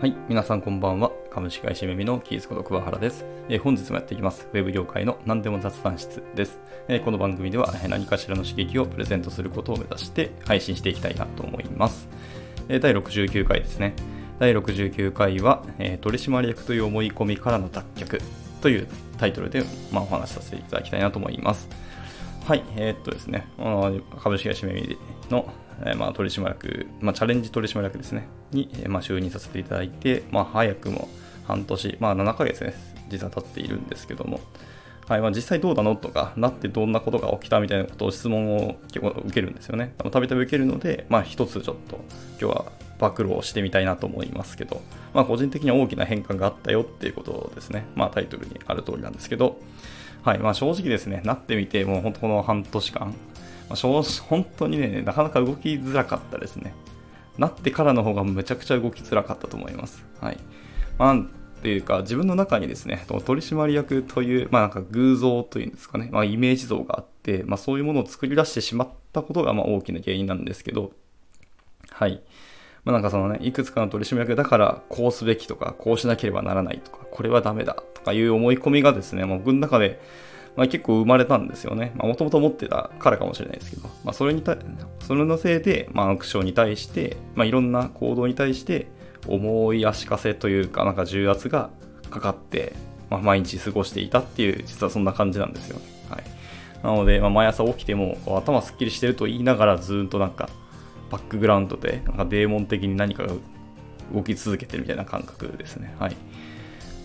[0.00, 1.12] はい、皆さんこんばんは。
[1.30, 4.48] 株式会社めみのキースこと桑原です、えー、本日もやっていきます。
[4.50, 6.58] ウェブ業界の何でも雑談室です。
[6.88, 12.08] えー、この番組では何かしらの刺激をプレゼントすることを目指して配信していきたいなと思います。
[12.70, 13.92] えー、第69回ですね。
[14.38, 18.22] 第69回は、え取締役という思い込みからの脱却
[18.62, 18.88] という
[19.18, 21.68] タイトルで、まあ、お話しさせていただきたいなと思います。
[22.46, 23.46] はい、えー、っとですね、
[24.18, 24.96] 株式会社めみ
[25.28, 25.52] の
[25.86, 31.08] えまあ、取締役、まあ、チャレンジ取締役ですね、に、えまあ、就任させていただいて、まあ、早くも
[31.46, 32.74] 半年、まあ、7ヶ月ね、
[33.08, 34.40] 実は経っているんですけども、
[35.08, 39.92] はいまあ、実際どうなのとか、なってどんなことが起きたみたいなことを質問を結構受けるんですよね。
[40.10, 41.98] たびたび受けるので、まあ、一つちょっと
[42.40, 44.82] 今日は暴露をしてみたいなと思いますけど、
[45.14, 47.86] まあ、個人的には大きな変化があったよっていうことですね。
[47.96, 49.58] まあ、タイトルにある通りなんですけど、
[50.22, 53.14] はいまあ、正直ですね、なってみて、もう本当この半年間、
[53.70, 56.74] まあ、本当にね、なかなか動きづらかったですね。
[57.38, 60.04] なってからの方がめちゃくちゃ動きづらかったと思います。
[60.20, 60.38] はい。
[60.98, 70.90] まあ、っていうか、自分の中にですね、取締役という、まあなんか偶像というんですかね、まあイメージ像があって、まあそういうものを作り出してしまったことがまあ大きな原因なんですけど、
[71.90, 72.22] はい。
[72.84, 80.00] まあなんかそのね、いくつかの取締役だからこうすべきとか、こうしなければならないとか、これはダメだとかいう思い込みがですね、もう僕の中で
[80.56, 81.92] まあ、結構生まれたんですよね。
[81.96, 84.56] もともと持ってたからかもしれないですけど、まあ、それにた
[85.00, 88.88] それのせいで、まあ、アクションに対して、まあ、いろんな行動に対して
[89.26, 91.70] 重い足かせというか、なんか重圧が
[92.10, 92.74] かかって、
[93.10, 95.84] まあ、毎日過ごしていたっていう、実はそんな感じなんですよね。
[96.08, 96.24] はい、
[96.82, 100.48] なので、まあ、毎朝起きても頭すっきりしてると言いながらずっとなんか
[101.10, 103.34] バックグラウンドでなんかデーモン的に何かが
[104.14, 105.94] 動き続けてるみたいな感覚ですね。
[105.98, 106.16] はい。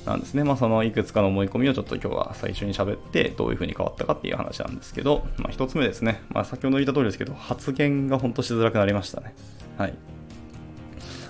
[0.06, 0.44] なんですね。
[0.44, 6.22] まあ、そのいくつかの思い込みをちょっと今日は最初に喋って、どういうふうに変わったかっていう話なんですけど、まあ、一つ目ですね。
[6.30, 9.34] まあ、先ほど言った通りですけど、発言が本当しづらくなりましたね。
[9.78, 9.94] はい。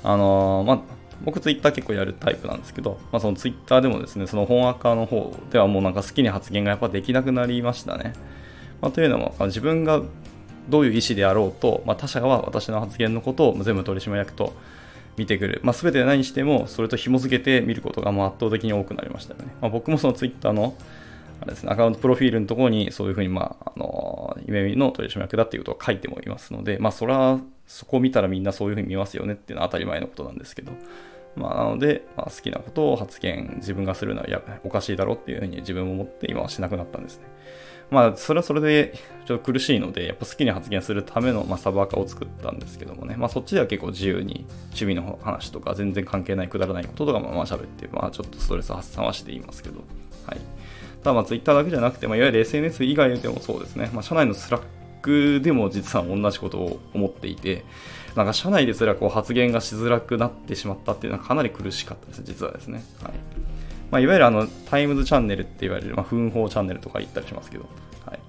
[0.04, 0.82] あのー、まあ、
[1.24, 8.14] 僕ツイッター結構やるタイプなんですけど、まあ、そのツイッターでもですね、その本アカの方ではもうなんか好きに発言がやっぱできなくなりましたね。
[8.82, 10.02] まあ、というのも、自分が
[10.70, 14.54] どういう意思であろうと、まあ、他者は私の発言のことを全部取締役と
[15.18, 15.62] 見てくる。
[15.64, 19.48] まあ、全て何しても、それと紐付けて見ることがもう圧倒的に多くなりましたよね。
[19.62, 20.76] まあ、僕もそのツイッターの
[21.42, 30.72] あれですね、アカウントプロフィールのところにそういうふうに、まあ、あの、夢見の取締役だっていうことを書いてもいますので、まあ、それは、そこを見たらみんなそういうふうに見ますよねっていうのは当たり前のことなんですけど、
[31.36, 37.26] まあ、なので、まあ、好きなことを発言、自分がするのはやおかしいだろうっていうふうに自分も思って今はしなくなったんですね。
[37.92, 49.80] まあ、それはそれでちょっと苦しいので、やっぱ好きに発言するための、まあ、サブアカを作ったんですけどもね、まあ、そっちでは結構自由に趣味の話とか、全然関係ないくだらないこととかもまあ喋って、まあ、ちょっとストレス発散はしていますけど、
[50.26, 50.40] はい。
[51.04, 57.64] ただ、まあ、Twitter だけじゃなくて、まあ、いわゆる SNS 以外でもそうですね、まあ、社内の Slack でも実は同じことを思っていて、
[58.16, 62.84] なんか社内ですらこう発言がしづらくなってしまったっていうのはかなり苦しかったです、実はですね。
[63.04, 63.14] はい。
[63.92, 67.66] まあ、いわゆるあの、 times チャンネルって言われる、まあ、分報チャンネルとか言ったりしますけど、
[68.06, 68.20] はい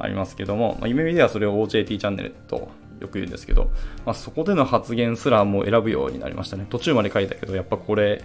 [0.00, 2.68] ありますけども、まあ、ゆめみではそれを OJT チャンネルと
[3.00, 3.70] よく言うんですけど、
[4.04, 6.66] まあ、そこでの発言すらもう選ぶようになりましたね。
[6.68, 8.24] 途中まで書いたけど、やっぱこれ、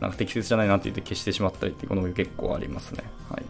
[0.00, 3.04] なんか適切じゃないなって言って消してしまったりっていうことも結構ありますね。
[3.30, 3.42] はい。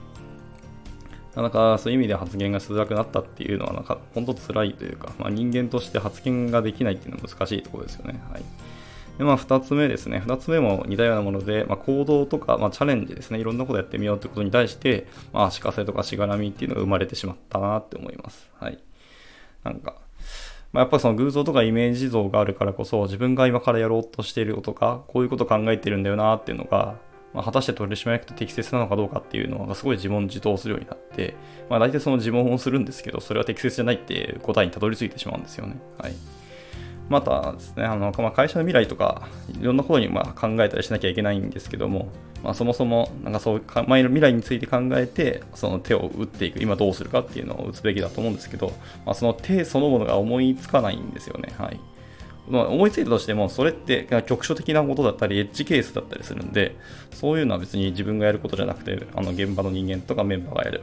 [1.35, 8.21] なかなかそういう意味で発言がしづらくなったっていうのは、なんか本当辛いというか、まあ、人間として発言ができないっていうのは難しいところですよね。
[8.31, 8.43] はい。
[9.19, 10.23] で、まあ、2つ目ですね。
[10.27, 13.39] 2つ目も似たようなもので、まあ、行動とか、まあ、チャレンジですね。
[13.39, 18.51] いろんなことやってみようってことに対して、まあ、足かせとかしがらみっていうのが生まれてしまったなって思います。
[18.59, 18.79] はい。
[19.65, 19.97] なんか、
[20.73, 26.97] まあ、やっぱその偶像とかイメージ像があるからこそ、自分が今からやろうとしていることか、こういうこと考えてるんだよなっていうのが、
[27.35, 31.35] まあ、果たして取締役と適切なのかどうかっていうのがすごい自問自答するようになって、
[31.69, 35.77] まあ、大体その自問をするんですけど、それは適切じゃないって答えにたどり着いてしまうんですよね。
[35.99, 36.15] はい。
[37.09, 39.29] またですね、あのまあ、会社の未来とか、
[39.61, 42.09] いろんなことにま考えたりしなきゃいけないんですけども、
[42.43, 48.73] まあ、そもそもなんかそうか前の未来について考えて、その手を打っていく、今どうするかっていうのを打つべきだと思うんですけど、
[49.05, 51.53] まあ、その手そのものが思いつかないんですよね。
[51.59, 51.81] はい
[52.49, 56.77] まあ、思いついたとしても、それって局所的なことだったり、エッジケースだったりするんで、
[57.13, 60.83] そういうのは別に自分がやることじゃなくて、あの現場の人間とかメンバーがやる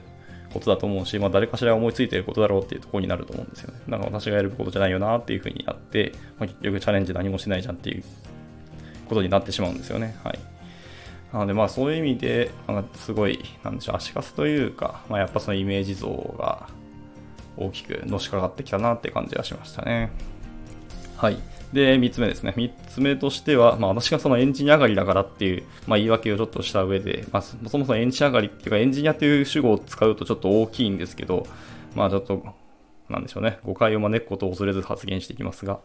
[0.54, 3.80] ことだと思うし、まあ、誰かしら思いついてることだろうっていうところになると思うんですよね。
[3.88, 8.04] なんか私がやることじゃないよなっていうふうになって、まあ、結局チャレンジ何もしないじゃんっていう
[9.08, 10.18] ことになってしまうんですよね。
[10.24, 10.40] はい。
[11.34, 16.08] なので、まあそういう意味で、なんかすごい、なんでしょう、足かせというか、まあやっぱそのイメージ像
[16.40, 16.68] が
[17.58, 20.12] 大きくのしかかってきたなって感じがしましたね。
[21.20, 21.38] はい。
[21.74, 22.54] で、3つ目ですね。
[22.56, 31.46] 3つ目としては、まあ、私がそのエンジニア上がりだからっていう、まあ、言い訳をちょっとした上で、まあ、そもそもエンジニア上がりっていうか、エンジニアっていう主語を使うとちょっと大きいんですけど、
[31.94, 32.46] まあ、ちょっと、
[33.10, 35.82] なんでしょうね、誤解を招くことを恐れず発言していきますが、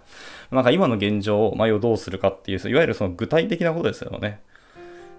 [0.52, 4.40] なんか今の現状を前をどうするかっていう、いわゆるその具体的なことですよね。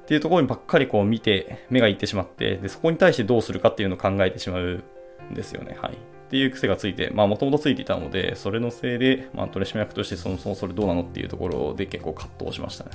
[0.04, 4.84] っていうところにばっかりこう見て、目がいってしまって、でそこに対してどうするかっていうのを考えてしまう
[5.32, 5.78] んですよね。
[5.82, 6.15] はい。
[6.26, 12.92] っていう癖がついて、まあもともとついていたので、それのせいで、まあ取締役としてそもそもそれどうなのっていうところで結構葛藤しましたね。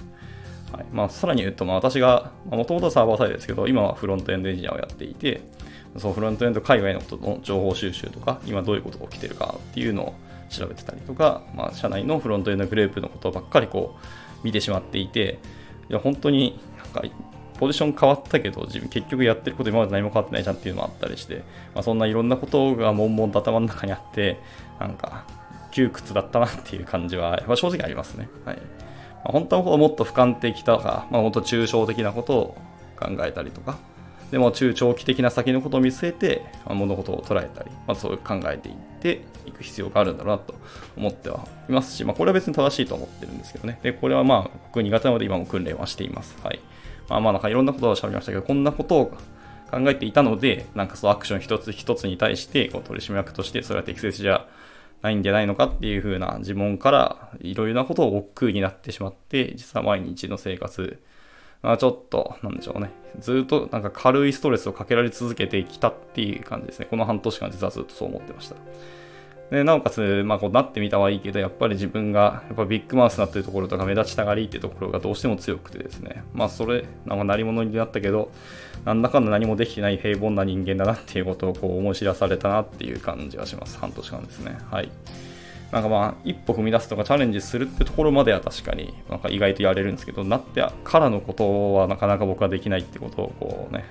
[0.73, 5.41] はいまあ、さらに言うと、まあ、私が、もともとサーバーサイドですけど、今はフロントエンドエンジニアをやっていて、
[5.99, 10.15] そのフロントエンド海外のことの情報収集とか、今どういうことが起きてるかっていうのを
[10.49, 14.06] 調べてたりとか、まあ、社内のフロントエンドグループのことばっかりこう
[14.44, 15.41] 見てしまっていて、
[15.88, 17.03] いや本当になんか
[17.61, 24.39] ポジション変わったけど、自分結局やってること今まで何も変わってないじゃんっていうのもあったりして、まあ、そんないろんなことが悶々と頭の中にあって、
[24.81, 25.25] なんか
[25.71, 28.29] 窮屈だったなっていう感じは、まあ、正直ありますね。
[28.47, 28.62] はいま
[29.27, 32.57] あ、本当はもっと俯瞰的とか、まあ、もっと抽象的なことを
[32.99, 33.79] 考えたりとか、
[34.31, 40.55] でも中長期的な先のことを見据えて、ま、物事を捉えたり、まあ、そう考えていっていく必要があるんだろうなと
[40.97, 43.81] 思ってはいますし、まあ、これは別に正しいと思ってるんですけどね。
[43.83, 46.37] で、これはまあ、僕苦手なので今も訓練はしています。
[46.43, 46.61] はい。
[47.11, 49.07] まあまあ、なんかいろんなことを喋りましたけど、こんなことを
[49.71, 54.47] 考えていたので、なんかそのアクション一つ一つに対して、こう取締役としてそれは適切じゃ
[55.03, 61.03] ないんじゃないのかっていう風な自問からいろいろなことを億劫になってしまって実は毎日の生活
[61.62, 62.91] まあ、ちょっとなんでしょうね。
[63.19, 66.87] ずっとなんか軽いストレスをかけられ続けてきたっていう感じですね。
[66.89, 68.57] この半年間実はずっとそう思ってました。
[69.50, 78.31] でなおかつ、まあ、こうなってみたはいいけど、やっぱり自分がやっぱビッグマウスになってるところとか目立ちたがりっていうところがどうしても強くてですね、まあそれ、なんか何者になったけど、
[78.85, 83.76] なんだかんだ何もできてない平凡な人間だなっていうことをこう思い知らされたなっていう感じがします。
[83.79, 84.56] 半年間ですね。
[84.70, 84.91] はい。
[85.73, 93.85] なんかまあ、一歩踏み出すとかチャレンジするってところまでは確かに、なんか意外とやれるんですけど、なってからのことはなかなか僕はできないってことをこうね、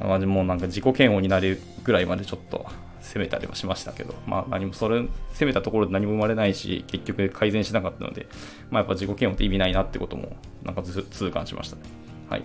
[0.00, 2.66] まあ、もうなんか自己嫌悪になるぐらいまでちょっと
[3.08, 5.00] 攻めたりはしましたけど、まあ何もそれ、
[5.32, 8.26] 攻めたところで何も生まれないし、結局改善しなかったので、
[8.70, 11.82] まあやっぱ自己嫌悪って意味ないなってことも、なんか痛感しましたね。
[12.28, 12.42] はい。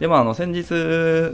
[0.00, 0.64] で、まああの先日、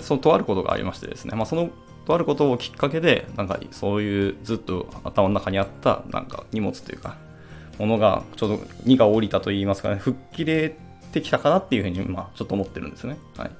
[0.03, 1.71] そのとあることがありましてですね、まあその
[2.05, 7.17] とあることをきっかけで、なんかそういうずっと頭の中にあったなんか荷物というか、
[7.79, 8.55] ものがちょうど
[8.85, 10.77] 2が降りたといいますかね、吹っ切れ
[11.13, 13.17] てきたかなっていうふうに、まあちょっと思ってるんですね。
[13.39, 13.51] はい。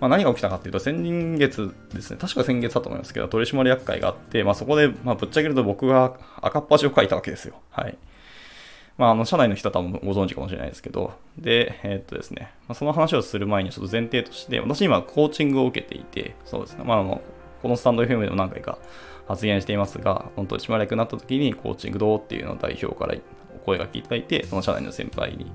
[0.00, 7.54] まあ、何が起きたかっていうと、先月ですね、確か先月だと思いますけど、取締役会があって、まあ、そこで、まあ、ぶっちゃけると僕が赤っ端を書いたわけですよ。
[7.70, 7.96] はい。
[8.98, 17.20] まあ、あの、社内の人は多分ご存知かもしれないですけど、で、えー、っとですね、まあ、その話をする前にちょっと前提として、私今コーチングを受けていて、そうですね、まあ、あの、
[17.62, 18.78] このスタンド FM でも何回か
[19.28, 23.14] 発言していますが、本当に締役になった時にコーチングどうっていうのを代表から
[23.54, 25.50] お声がけいただいて、その社内の先輩に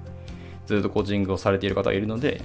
[0.65, 2.41] ずっとコーチングをされている方がいるので、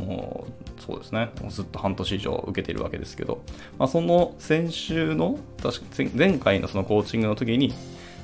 [0.00, 0.57] もう
[0.88, 3.42] そうですね、もうずっと半年以上受けているわけですけど、
[3.78, 5.86] まあ、その先週の、確か
[6.16, 7.74] 前回のそのコーチングの時に、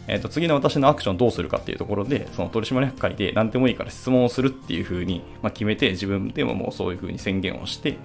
[0.08, 7.98] えー、と次の私のアクションどうするかっていうところで、その取締役会で何でもいいから質問をするっていうふうに、ま、決めて、自分でももうそういうふうに宣言をして、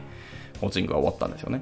[0.60, 1.62] コーチングが終わったんですよね。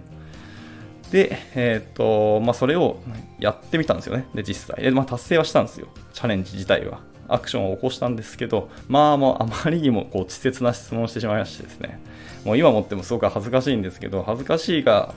[1.11, 2.97] で、えっ、ー、と、まあ、それを
[3.39, 4.25] やってみたんですよね。
[4.33, 4.83] で、実際。
[4.83, 5.87] で、まあ、達成はしたんですよ。
[6.13, 7.01] チャレンジ自体は。
[7.27, 11.99] アクションを起こしたんですけど、まあもうあまりにもこう稚拙な質問をしてしまいましてですね、
[12.45, 15.13] もう今持ってもすごく恥ずかしいんですけど、恥ずかしいが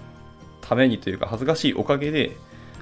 [0.61, 2.37] ためにというか、恥ずかしいおかげで、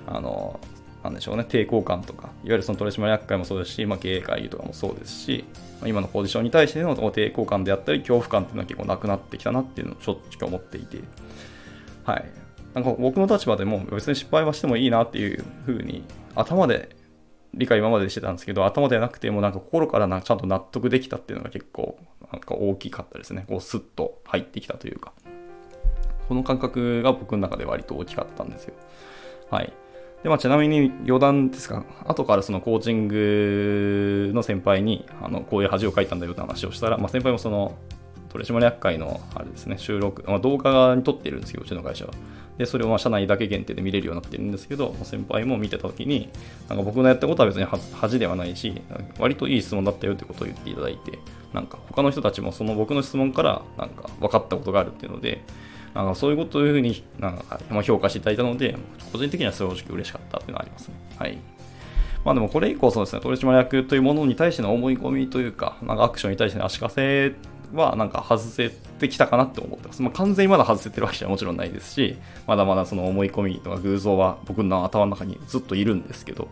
[0.06, 0.58] あの、
[1.02, 5.44] なんでしょうね、抵抗感とか、いわゆるその取締役会もそうですし、まあ、経営会議とかもそうですし、
[5.80, 10.98] まあ、今のポジションに対しての抵抗感であったり、恐怖感っていうのは結構なくなってきたなっていうのを正直思っていて、
[12.04, 12.24] はい。
[12.74, 16.04] なんか僕の立場でも別に失敗はしてもいいなっていうふうに
[16.34, 16.90] 頭で
[17.54, 21.98] 理解今までしてたんですけど、頭ではなくてもなんか心からなちゃんと納得できたっていうのが結構
[22.32, 23.44] なんか大きかったですね。
[23.48, 25.12] こうスッと入ってきたというか。
[26.28, 28.74] この感覚が僕の中で割と大きかったんですよ。
[29.50, 29.72] はい。
[30.22, 37.78] で、まあ、ちなみに余談ですが、後からそのコーチングの先輩に、あの、こういう恥をかいたんだよって話をしたら、まあ、先輩もその、
[38.38, 42.12] 取締役会の、あれですね、収録、まあ、動画に撮ってるんですよ、うちの会社は。
[42.56, 46.28] で、それをまあ社内だけ限定で見れるようになってるんですけど、先輩も見てた時に、
[46.68, 48.80] なんか僕のやったことは別に恥ではないし、
[49.18, 51.18] 割といい質問だったよってことを言っていただいて、
[51.52, 55.42] なんか他の人たちもその僕の質問からなんか分かったことがあるっていうので、
[55.94, 58.76] なんかそういうことをいうふうになんか評価していただいたので、
[59.12, 60.94] 個人的には正直嬉しかったっていうのはありますね。
[61.16, 61.38] はい。
[62.24, 67.32] まあでもこれ以降そうですね、取締役というものに対しての思い込みというか、なんかアクションに対しての足かせ
[67.72, 70.02] はなんか外せてきたかなって思ってます。
[70.02, 76.48] まあ、完全にまだ外せてるわけじゃもちろんないですし、まだまだその思い込みとか偶像は僕の頭の中にずっといるんですけど、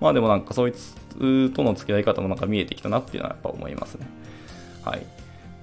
[0.00, 0.94] まあでもなんかそいつ
[1.50, 4.06] との付き合い方もなんか見えてきたなっていうのはやっぱ思いますね。
[4.84, 5.06] はい。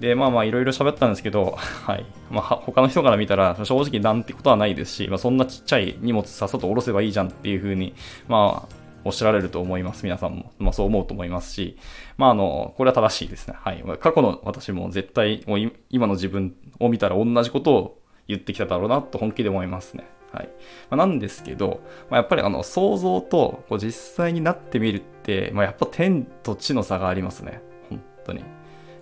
[0.00, 2.04] で、まあまあいろいろ喋ったんですけど、 はい。
[2.30, 7.94] まあ他の人から見たら正直なんてことはないですし、まあそんなちっちゃい荷物さっさと下ろせばいいじゃんっていうふうに、
[8.28, 10.04] まあおっしゃられると思います。
[10.04, 10.52] 皆さんも。
[10.58, 11.76] まあそう思うと思いますし、
[12.16, 13.54] まああの、これは正しいですね。
[13.58, 13.82] はい。
[14.00, 20.04] 過去の私も絶対、もう今の自分を見たら同じことを言ってきただろうなと本気で思いますね。
[20.32, 20.48] はい。
[20.90, 21.80] まあ、なんですけど、
[22.10, 27.62] まあ、やっぱりあの想像とこう実際になってみるって、まあ、やっぱ天と地の差がありますね。
[27.88, 28.42] 本当に。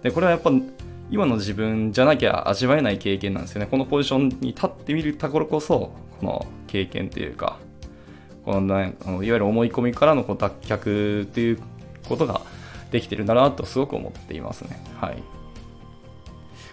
[0.02, 0.50] で、これはやっぱ
[1.11, 3.66] 今の自分じゃなきゃ味わえない経験なんですよね。
[3.71, 7.59] このポジションに立ってみるところこそ、この経験というか、
[8.44, 11.58] この、ね、いわゆる思い込みからのこう脱却という
[12.08, 12.40] ことが
[12.90, 14.82] できてるんだなとすごく思っていますね。
[15.00, 15.22] はい。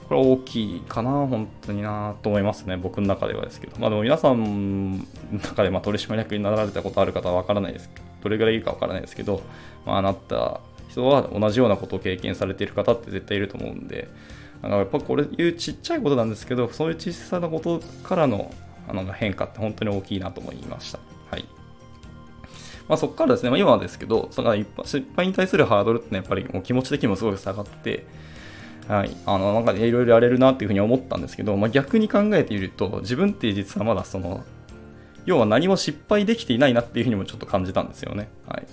[0.07, 3.79] これは大きいかな、本当になと思いますね、僕の中ではですけど。
[3.79, 5.05] まあでも皆さんの
[5.43, 7.99] 中でま取締役になられたことある方はわからないですけ。
[7.99, 9.41] どどれぐらいいるかわからないですけど、
[9.85, 10.59] まあ、なった
[10.89, 14.07] 人は同じようなことを経験されている方って絶対いると思うんで、
[14.61, 18.51] なんかやっぱこれいうちっちゃいことなんですけど、そういう小さなことからの
[18.87, 20.99] あの変化って本当に大きいなと思いました。
[22.89, 28.05] まあ、そこからですね、まあ、今はですけど、その失敗に対するハードルってねやっぱりもう気持ち的にもすごく下がって、
[28.87, 34.43] はい、あのなんかいろいろやれるなっていうふうに思ったんですけど、まあ、逆に考えてみると、自分って実はまだその、
[35.25, 38.29] 要は何も失敗できていないなっていうふうにもちょっと感じたんですよね。
[38.47, 38.65] はい。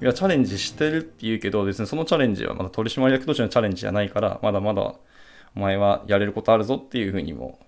[0.00, 4.94] いや、チャレンジしてるって言うけど、別にそのチャレンジはまだ取締役としてのチャレンジじゃないから、まだまだ
[5.54, 7.58] お前はやれることあるぞっていうふうにも、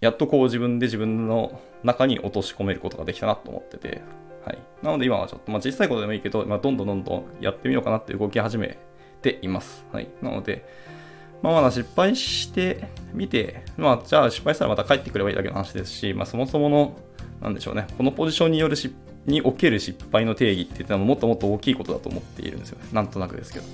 [0.00, 4.02] やっとこう自分で自分の中に落とし込めることができたなと思ってて、
[4.44, 4.58] はい。
[4.82, 8.78] なので今はちょっと、まあ小さいことでもいいけど、まあどんどんどんどんやってみようかなって動き始め
[9.22, 9.84] ています。
[9.92, 10.08] はい。
[10.22, 10.64] なので、
[11.42, 16.96] まあまだ失敗してみて、まあじゃあ失敗したらまた帰ってくればいいだけの話ですし、まあそもそもの、
[17.40, 18.94] なんでしょうね、このポジションによる失
[19.26, 22.86] における失敗の定義って言ったらもっともっと大きいことだと思っているんですよね。
[22.92, 23.64] なんとなくですけど。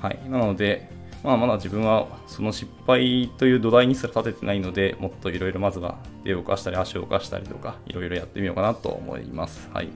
[0.00, 0.18] はい。
[0.28, 0.90] なので、
[1.24, 9.70] まあまだ自分はその失敗という土台にすら立ててないので、もっといろいろまずは手を動かしたり足を動かしたりとか、いろいろやってみようかなと思います。
[9.72, 9.86] はい。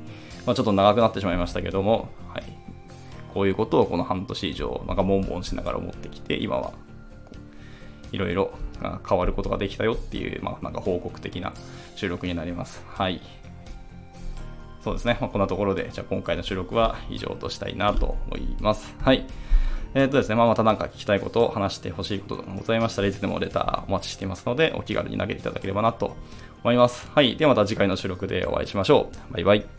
[0.46, 2.44] まあ、ちょっと長くなってしまいましたけども、はい。
[3.34, 6.72] こういうことをこの半年以上、なんかボンボンしながら思ってきて、今は
[8.10, 8.52] いろいろ
[9.06, 11.52] 変わることができたよっていう、まあ、なんか報告的な
[11.94, 12.82] 収録になります。
[12.88, 13.20] はい。
[14.82, 15.18] そうですね。
[15.20, 18.96] まあ、こんなところで、じゃあ今回の収録は以上としたいなと思います。
[19.02, 19.26] はい。
[19.94, 26.16] えっ、ー、とですね、まあ、また何か聞きたいことを話してほしいことがございましたらいつでもレターお待ちしていますので、お気軽に投げていただければなと
[26.62, 27.08] 思います。
[27.14, 27.36] はい。
[27.36, 29.32] ではまた次回の収録でお会いしましょう。
[29.34, 29.77] バイバイ。